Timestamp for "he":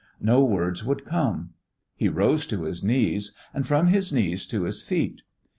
1.95-2.09